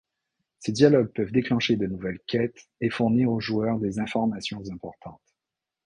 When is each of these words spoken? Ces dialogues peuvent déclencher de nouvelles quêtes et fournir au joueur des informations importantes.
Ces 0.57 0.71
dialogues 0.71 1.11
peuvent 1.13 1.31
déclencher 1.31 1.75
de 1.75 1.85
nouvelles 1.85 2.17
quêtes 2.25 2.57
et 2.79 2.89
fournir 2.89 3.31
au 3.31 3.39
joueur 3.39 3.77
des 3.77 3.99
informations 3.99 4.63
importantes. 4.71 5.21